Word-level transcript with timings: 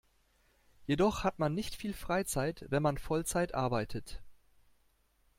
Jedoch 0.87 1.23
hat 1.23 1.37
man 1.37 1.53
nicht 1.53 1.75
viel 1.75 1.93
Freizeit, 1.93 2.65
wenn 2.69 2.81
man 2.81 2.97
Vollzeit 2.97 3.53
arbeitet. 3.53 4.19